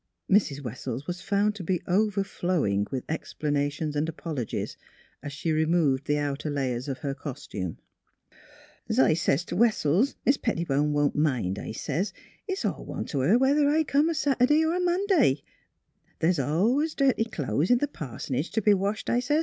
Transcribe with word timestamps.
Mrs. 0.27 0.63
Wessels 0.63 1.05
was 1.05 1.21
found 1.21 1.53
to 1.53 1.63
be 1.63 1.83
overflowing 1.85 2.87
with 2.89 3.03
explanations 3.07 3.95
and 3.95 4.09
apologies, 4.09 4.75
as 5.21 5.31
she 5.31 5.51
removed 5.51 6.07
the 6.07 6.17
outside 6.17 6.53
layers 6.53 6.87
of 6.87 6.97
her 7.05 7.13
costume.'' 7.13 7.77
Es 8.89 8.97
I 8.97 9.13
sez 9.13 9.45
t' 9.45 9.53
Wessels,' 9.55 10.15
Mis' 10.25 10.37
Pettibone 10.37 10.91
won't 10.91 11.13
care,' 11.13 11.63
I 11.63 11.71
sez.' 11.71 12.13
It's 12.47 12.65
all 12.65 12.83
one 12.83 13.05
to 13.13 13.19
her 13.19 13.37
whether 13.37 13.69
I 13.69 13.83
come 13.83 14.09
a 14.09 14.13
Sat'day 14.15 14.65
er 14.67 14.73
a 14.75 14.79
Monday. 14.79 15.43
The's 16.17 16.39
al'ays 16.39 16.95
dirty 16.95 17.25
clo'es 17.25 17.67
t' 17.67 17.75
til' 17.75 17.87
pars'nage 17.87 18.51
t' 18.51 18.61
be 18.61 18.73
washed,' 18.73 19.07
I 19.07 19.19
sez. 19.19 19.39